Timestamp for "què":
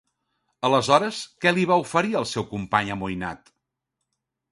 1.45-1.51